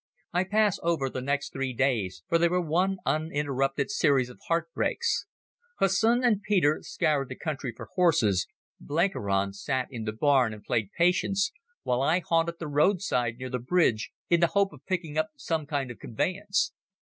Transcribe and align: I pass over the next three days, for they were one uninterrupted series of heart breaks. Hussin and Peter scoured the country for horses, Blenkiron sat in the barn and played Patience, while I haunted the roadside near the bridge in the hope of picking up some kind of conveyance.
I 0.33 0.45
pass 0.45 0.79
over 0.81 1.11
the 1.11 1.21
next 1.21 1.53
three 1.53 1.73
days, 1.73 2.23
for 2.27 2.39
they 2.39 2.49
were 2.49 2.59
one 2.59 2.97
uninterrupted 3.05 3.91
series 3.91 4.31
of 4.31 4.39
heart 4.47 4.73
breaks. 4.73 5.27
Hussin 5.79 6.23
and 6.23 6.41
Peter 6.41 6.79
scoured 6.81 7.29
the 7.29 7.35
country 7.35 7.71
for 7.75 7.87
horses, 7.93 8.47
Blenkiron 8.79 9.53
sat 9.53 9.89
in 9.91 10.05
the 10.05 10.11
barn 10.11 10.55
and 10.55 10.63
played 10.63 10.89
Patience, 10.97 11.51
while 11.83 12.01
I 12.01 12.17
haunted 12.19 12.55
the 12.57 12.67
roadside 12.67 13.37
near 13.37 13.51
the 13.51 13.59
bridge 13.59 14.09
in 14.27 14.39
the 14.39 14.47
hope 14.57 14.73
of 14.73 14.87
picking 14.87 15.19
up 15.19 15.29
some 15.37 15.67
kind 15.67 15.91
of 15.91 15.99
conveyance. 15.99 16.71